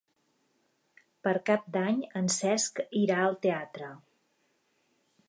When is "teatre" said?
3.45-3.91